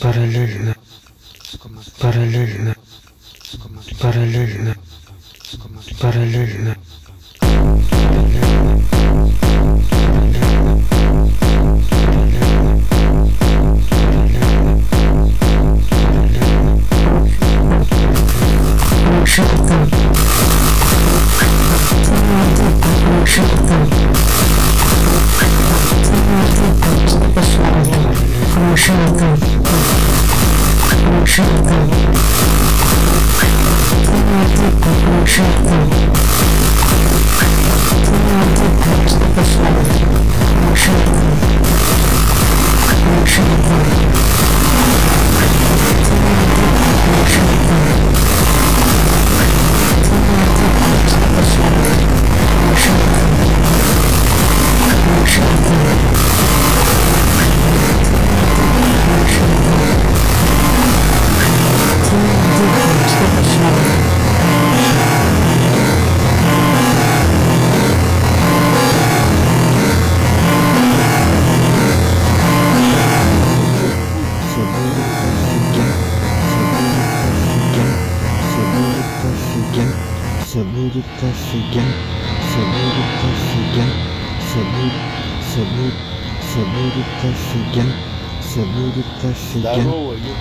[0.00, 0.76] Параллельно.
[1.98, 2.74] Параллельно.
[4.00, 4.76] Параллельно.
[6.00, 6.76] Параллельно.
[9.00, 9.47] Все
[28.79, 28.95] Будет
[30.83, 31.89] офиген, все будет
[34.95, 35.25] офиген,
[43.25, 43.48] все
[80.49, 81.93] Submit it once again.
[82.49, 83.93] Submit it once again.
[84.49, 84.95] Submit,
[85.45, 85.93] submit,
[86.41, 87.93] submit it once again.
[88.41, 89.85] Submit it once again.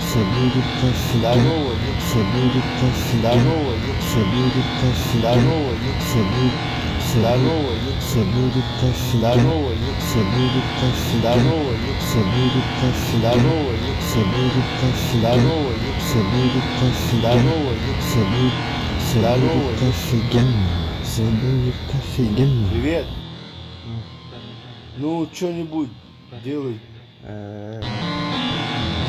[0.00, 1.44] Submit it once again.
[2.08, 3.44] Submit it once again.
[4.08, 5.44] Submit it once again.
[6.08, 6.56] Submit,
[7.04, 9.44] submit, submit it once again.
[10.08, 11.52] Submit it once again.
[12.00, 13.44] Submit it once again.
[14.08, 15.44] Submit it once again.
[16.00, 17.44] Submit it once again.
[18.00, 18.87] Submit.
[19.08, 20.68] Все будет, офигенно,
[21.02, 22.68] все будет офигенно.
[22.70, 23.06] Привет.
[24.98, 25.88] Ну, что-нибудь
[26.44, 26.78] делай.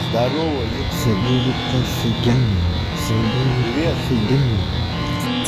[0.10, 2.62] Здорово, Все будет офигенно,
[2.96, 4.79] все будет офигенно.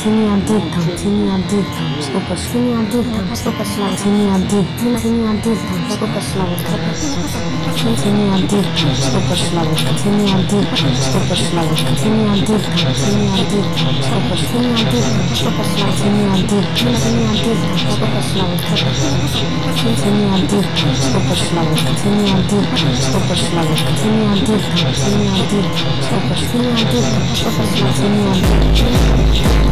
[0.02, 0.62] Тяни там,
[0.98, 5.56] тяни там, сколько Тяни там, сколько шланг, тяни один, тяни тяни там,
[5.90, 6.58] сколько шланг,
[7.82, 8.64] тяни там,
[9.00, 10.64] сколько шланг, тяни там,
[11.02, 11.70] сколько шланг,
[12.02, 13.64] тяни там, тяни там,
[14.02, 15.06] сколько тяни там,
[15.36, 18.60] сколько шланг, тяни один, тяни тяни там, сколько шланг,
[19.78, 20.64] тяни тяни там,
[21.02, 22.64] сколько шланг, тяни там,
[23.02, 23.70] сколько шланг,
[24.02, 24.60] тяни там,
[25.02, 26.50] тяни один там, сколько ш-
[27.96, 29.71] тяни один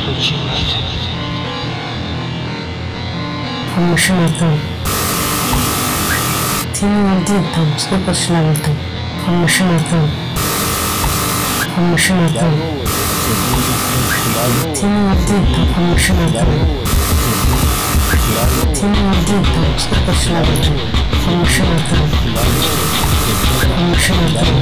[0.00, 0.84] шланг, тяни один.
[3.90, 4.58] Машина там.
[6.72, 8.74] Тяни один там, сколько шланг там.
[9.42, 10.10] Машина там.
[11.90, 12.54] Машина там.
[14.74, 15.42] Тяни один
[15.74, 16.48] там, машина там.
[18.74, 20.99] Тяни один там, сколько шланг там.
[21.23, 22.33] 我是自己，
[23.77, 24.61] 我是自己，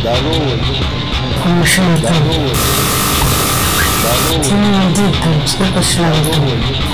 [0.00, 0.90] Здорово, ёпта.
[4.32, 6.10] Ты здорово, один там, сколько шла,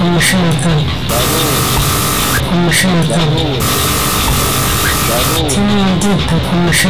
[0.00, 0.78] машина там.
[2.48, 3.16] 我们是老大
[5.48, 6.88] 天命的地方我是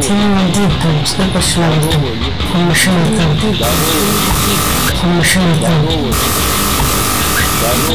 [0.00, 0.82] 天的地方
[2.58, 2.92] 我是老大是方
[5.12, 5.30] 是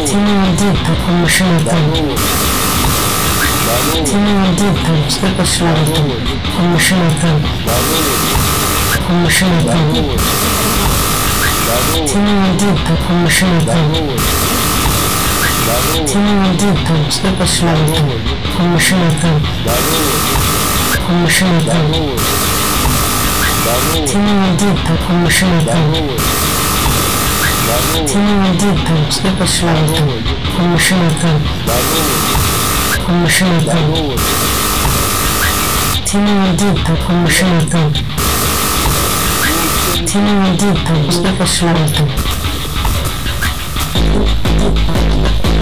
[0.06, 1.76] 天的地方是天的地方我是老大
[4.04, 4.62] 天命的
[8.84, 9.44] 方是
[12.08, 13.46] 天的地方是
[15.64, 17.96] Тема дыпом, слепо славно.
[18.58, 19.42] Помышина там.
[21.08, 21.94] Помышина там.
[24.06, 25.94] Тема дыпом, помышина там.
[28.08, 30.12] Тема дыпом, слепо славно.
[30.58, 31.42] Помышина там.
[33.06, 33.86] Помышина там.
[36.06, 37.94] Тема дыпом, помышина там.
[40.06, 42.10] Тема дыпом, слепо славно.
[44.64, 45.53] Thank you.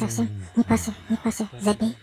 [0.00, 1.96] совсем, не бойся, не бойся, забей,